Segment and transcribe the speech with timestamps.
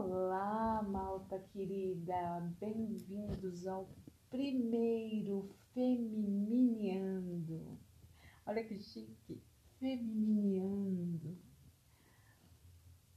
[0.00, 3.90] Olá, malta querida, bem-vindos ao
[4.30, 7.76] primeiro Feminineando.
[8.46, 9.42] Olha que chique,
[9.80, 11.36] Feminineando.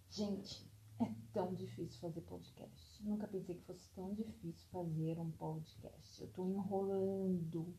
[0.10, 0.68] Gente,
[1.00, 3.04] é tão difícil fazer podcast.
[3.04, 6.20] Nunca pensei que fosse tão difícil fazer um podcast.
[6.20, 7.76] Eu tô enrolando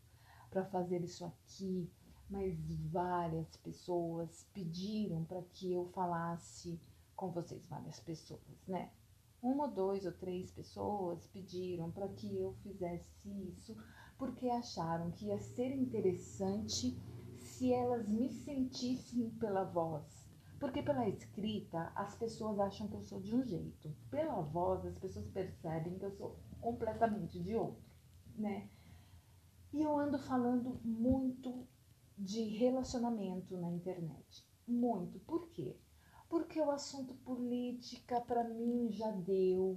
[0.48, 1.90] para fazer isso aqui,
[2.30, 6.78] mas várias pessoas pediram para que eu falasse
[7.22, 8.90] com vocês, várias pessoas, né?
[9.40, 13.12] Uma, dois ou três pessoas pediram para que eu fizesse
[13.48, 13.76] isso
[14.18, 17.00] porque acharam que ia ser interessante
[17.38, 20.28] se elas me sentissem pela voz.
[20.58, 24.98] Porque pela escrita as pessoas acham que eu sou de um jeito, pela voz as
[24.98, 27.84] pessoas percebem que eu sou completamente de outro,
[28.34, 28.68] né?
[29.72, 31.68] E eu ando falando muito
[32.18, 34.44] de relacionamento na internet.
[34.66, 35.20] Muito.
[35.20, 35.76] Por quê?
[36.32, 39.76] Porque o assunto política para mim já deu.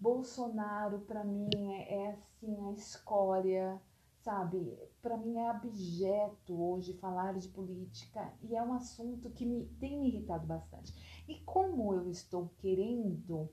[0.00, 3.80] Bolsonaro para mim é, é, assim a escória,
[4.20, 4.76] sabe?
[5.00, 10.00] Para mim é abjeto hoje falar de política e é um assunto que me tem
[10.00, 10.92] me irritado bastante.
[11.28, 13.48] E como eu estou querendo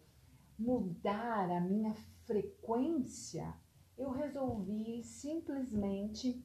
[0.57, 1.93] mudar a minha
[2.25, 3.53] frequência,
[3.95, 6.43] eu resolvi simplesmente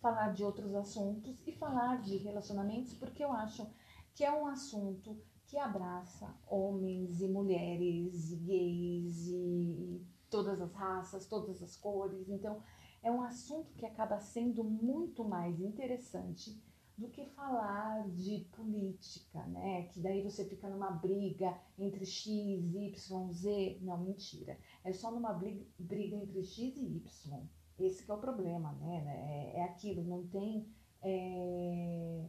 [0.00, 3.66] falar de outros assuntos e falar de relacionamentos porque eu acho
[4.14, 11.26] que é um assunto que abraça homens e mulheres, e gays e todas as raças,
[11.26, 12.28] todas as cores.
[12.28, 12.62] Então,
[13.02, 16.58] é um assunto que acaba sendo muito mais interessante
[16.96, 19.82] do que falar de política, né?
[19.88, 23.78] Que daí você fica numa briga entre X, Y, Z.
[23.82, 24.56] Não, mentira.
[24.84, 27.48] É só numa briga entre X e Y.
[27.78, 29.52] Esse é o problema, né?
[29.54, 30.68] É, é aquilo, não tem.
[31.02, 32.24] É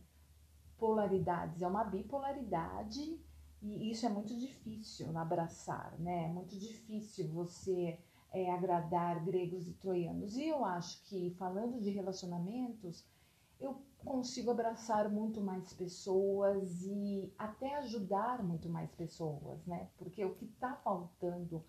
[0.77, 3.19] polaridades, é uma bipolaridade
[3.61, 6.25] e isso é muito difícil abraçar, né?
[6.25, 7.97] É muito difícil você
[8.31, 10.35] é, agradar gregos e troianos.
[10.37, 13.03] E eu acho que, falando de relacionamentos,
[13.59, 19.89] eu consigo abraçar muito mais pessoas e até ajudar muito mais pessoas, né?
[19.97, 21.65] Porque o que está faltando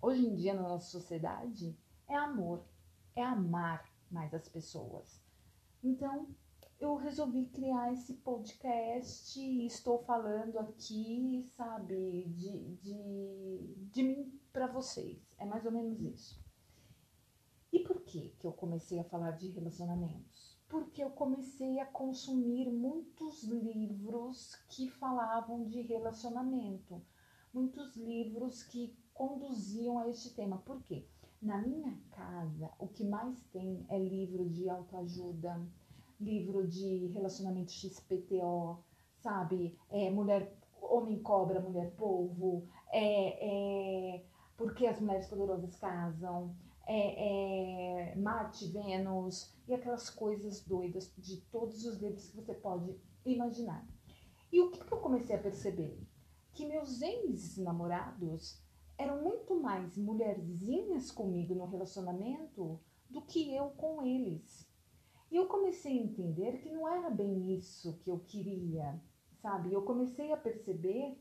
[0.00, 1.76] hoje em dia na nossa sociedade
[2.08, 2.64] é amor,
[3.14, 5.20] é amar mais as pessoas.
[5.82, 6.28] Então,
[6.84, 14.66] eu resolvi criar esse podcast e estou falando aqui, sabe, de, de, de mim para
[14.66, 15.18] vocês.
[15.38, 16.44] É mais ou menos isso.
[17.72, 20.58] E por que, que eu comecei a falar de relacionamentos?
[20.68, 27.02] Porque eu comecei a consumir muitos livros que falavam de relacionamento,
[27.52, 30.58] muitos livros que conduziam a este tema.
[30.58, 31.08] Por quê?
[31.40, 35.60] Na minha casa, o que mais tem é livro de autoajuda,
[36.20, 38.78] livro de relacionamento XPTO,
[39.18, 39.78] sabe?
[39.90, 44.24] É, mulher, homem cobra, mulher polvo, é, é,
[44.56, 46.54] porque as mulheres poderosas casam,
[46.86, 52.94] é, é, Marte, Vênus e aquelas coisas doidas de todos os livros que você pode
[53.24, 53.86] imaginar.
[54.52, 55.98] E o que, que eu comecei a perceber?
[56.52, 58.62] Que meus ex-namorados
[58.96, 64.68] eram muito mais mulherzinhas comigo no relacionamento do que eu com eles.
[65.34, 69.02] E eu comecei a entender que não era bem isso que eu queria,
[69.42, 69.72] sabe?
[69.72, 71.20] Eu comecei a perceber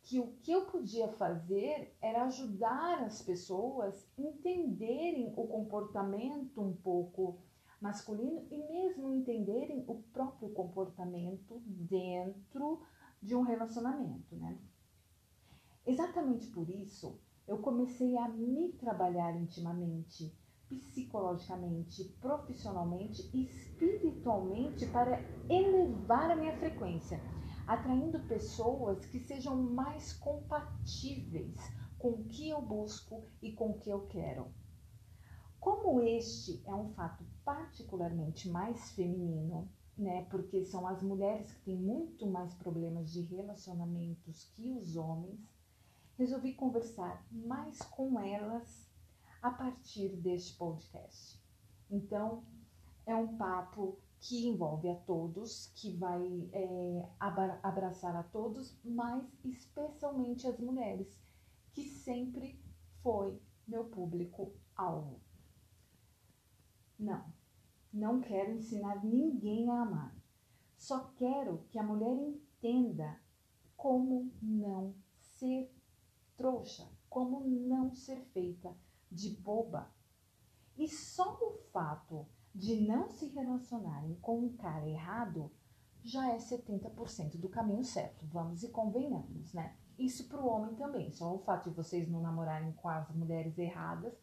[0.00, 7.38] que o que eu podia fazer era ajudar as pessoas entenderem o comportamento um pouco
[7.82, 12.80] masculino e mesmo entenderem o próprio comportamento dentro
[13.20, 14.58] de um relacionamento, né?
[15.84, 20.34] Exatamente por isso, eu comecei a me trabalhar intimamente
[20.70, 27.20] psicologicamente, profissionalmente e espiritualmente para elevar a minha frequência,
[27.66, 31.58] atraindo pessoas que sejam mais compatíveis
[31.98, 34.46] com o que eu busco e com o que eu quero.
[35.58, 41.76] Como este é um fato particularmente mais feminino, né, porque são as mulheres que têm
[41.76, 45.40] muito mais problemas de relacionamentos que os homens,
[46.16, 48.89] resolvi conversar mais com elas
[49.42, 51.40] a partir deste podcast.
[51.90, 52.44] Então,
[53.06, 57.08] é um papo que envolve a todos, que vai é,
[57.62, 61.18] abraçar a todos, mas especialmente as mulheres,
[61.72, 62.62] que sempre
[63.02, 65.20] foi meu público-alvo.
[66.98, 67.24] Não,
[67.90, 70.14] não quero ensinar ninguém a amar.
[70.76, 73.18] Só quero que a mulher entenda
[73.74, 75.74] como não ser
[76.36, 78.74] trouxa, como não ser feita
[79.10, 79.90] de boba.
[80.76, 85.50] E só o fato de não se relacionarem com um cara errado
[86.02, 89.76] já é 70% do caminho certo, vamos e convenhamos, né?
[90.00, 91.12] isso para o homem também.
[91.12, 94.14] Só o fato de vocês não namorarem com as mulheres erradas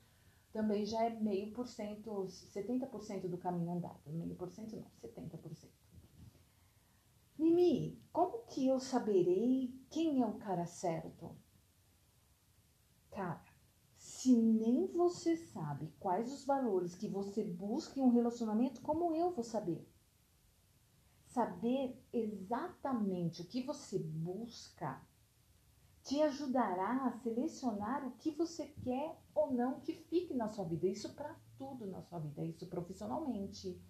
[0.52, 4.00] também já é meio por cento, 70% do caminho andado.
[4.08, 5.70] Meio por cento não, 70%.
[7.38, 11.36] Mimi, como que eu saberei quem é o cara certo?
[13.12, 13.44] Cara,
[14.28, 19.32] se nem você sabe quais os valores que você busca em um relacionamento, como eu
[19.32, 19.88] vou saber?
[21.28, 25.02] Saber exatamente o que você busca
[26.04, 30.88] te ajudará a selecionar o que você quer ou não que fique na sua vida.
[30.88, 33.82] Isso para tudo na sua vida, isso profissionalmente,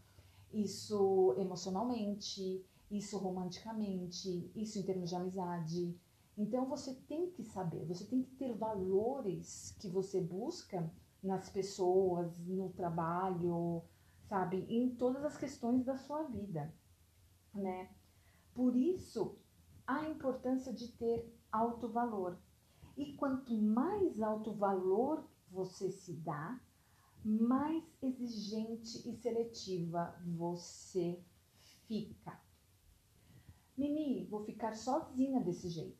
[0.54, 6.00] isso emocionalmente, isso romanticamente, isso em termos de amizade.
[6.38, 10.94] Então você tem que saber, você tem que ter valores que você busca
[11.24, 13.84] nas pessoas, no trabalho,
[14.25, 16.72] sabe, em todas as questões da sua vida,
[17.54, 17.89] né?
[18.54, 19.36] Por isso
[19.88, 22.38] a importância de ter alto valor.
[22.95, 26.60] E quanto mais alto valor você se dá,
[27.24, 31.19] mais exigente e seletiva você
[31.88, 32.40] fica.
[33.78, 35.96] Mimi, vou ficar sozinha desse jeito.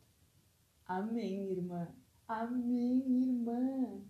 [0.88, 1.86] Amém, irmã.
[2.26, 4.00] Amém, irmã.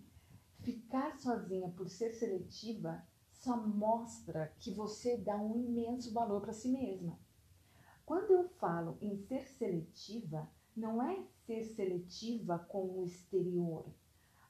[0.61, 6.69] Ficar sozinha por ser seletiva só mostra que você dá um imenso valor para si
[6.69, 7.19] mesma.
[8.05, 13.85] Quando eu falo em ser seletiva, não é ser seletiva com o exterior,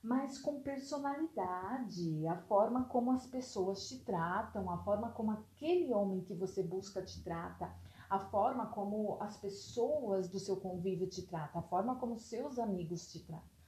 [0.02, 6.24] mas com personalidade, a forma como as pessoas te tratam, a forma como aquele homem
[6.24, 7.74] que você busca te trata,
[8.10, 13.12] a forma como as pessoas do seu convívio te tratam, a forma como seus amigos
[13.12, 13.60] te tratam.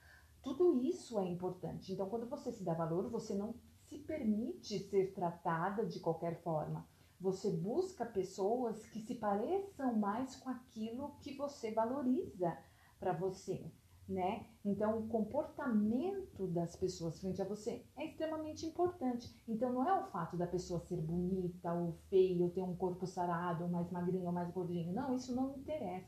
[0.41, 1.93] Tudo isso é importante.
[1.93, 3.53] Então, quando você se dá valor, você não
[3.87, 6.87] se permite ser tratada de qualquer forma.
[7.19, 12.57] Você busca pessoas que se pareçam mais com aquilo que você valoriza
[12.99, 13.71] para você,
[14.09, 14.47] né?
[14.65, 19.33] Então, o comportamento das pessoas frente a você é extremamente importante.
[19.47, 23.07] Então, não é o fato da pessoa ser bonita ou feia, ou ter um corpo
[23.07, 24.93] sarado, ou mais magrinho ou mais gordinho.
[24.93, 26.07] Não, isso não interessa.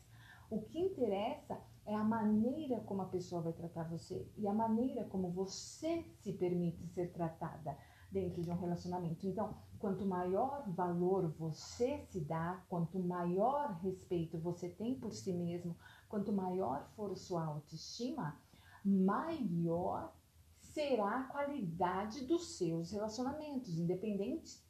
[0.51, 5.03] O que interessa é a maneira como a pessoa vai tratar você e a maneira
[5.05, 7.75] como você se permite ser tratada
[8.11, 9.25] dentro de um relacionamento.
[9.25, 15.75] Então, quanto maior valor você se dá, quanto maior respeito você tem por si mesmo,
[16.07, 18.39] quanto maior for sua autoestima,
[18.85, 20.13] maior
[20.73, 24.63] será a qualidade dos seus relacionamentos, independentes,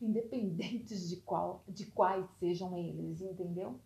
[0.00, 3.80] independentes de, qual, de quais sejam eles, entendeu?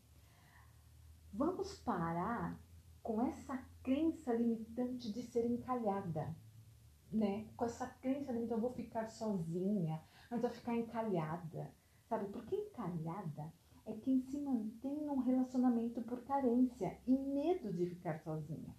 [1.33, 2.59] Vamos parar
[3.03, 6.35] com essa crença limitante de ser encalhada
[7.13, 7.47] né?
[7.57, 10.01] Com essa crença de então eu vou ficar sozinha,
[10.31, 11.73] mas vou ficar encalhada,
[12.09, 12.27] sabe?
[12.27, 13.53] Porque encalhada
[13.87, 18.75] é quem se mantém num relacionamento por carência e medo de ficar sozinha.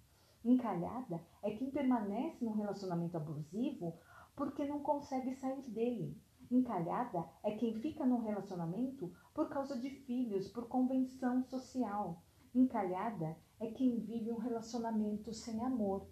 [0.48, 3.98] Encalhada é quem permanece num relacionamento abusivo
[4.34, 6.18] porque não consegue sair dele.
[6.50, 12.22] Encalhada é quem fica num relacionamento por causa de filhos, por convenção social.
[12.54, 16.08] Encalhada é quem vive um relacionamento sem amor.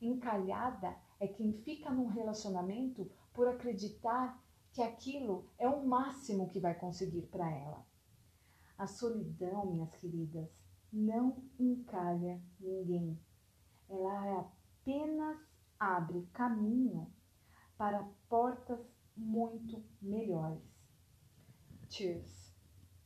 [0.00, 4.40] Encalhada é quem fica num relacionamento por acreditar
[4.72, 7.84] que aquilo é o máximo que vai conseguir para ela.
[8.78, 10.62] A solidão, minhas queridas,
[10.92, 13.18] não encalha ninguém.
[13.90, 15.36] Ela apenas
[15.78, 17.12] abre caminho
[17.76, 18.78] para portas
[19.16, 20.62] muito melhores.
[21.88, 22.39] Cheers!